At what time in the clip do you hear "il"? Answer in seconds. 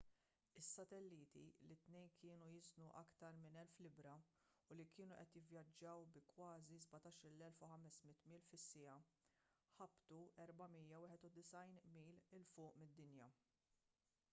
12.41-12.49